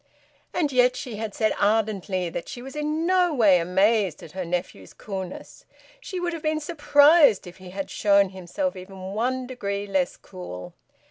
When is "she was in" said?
2.49-3.05